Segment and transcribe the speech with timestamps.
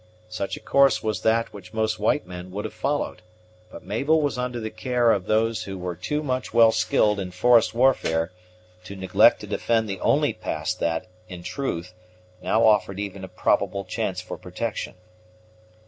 [0.29, 3.21] Such a course was that which most white men would have followed;
[3.71, 5.93] but Mabel was under the care of those who were
[6.23, 8.31] much too well skilled in forest warfare
[8.85, 11.93] to neglect to defend the only pass that, in truth,
[12.41, 14.95] now offered even a probable chance for protection.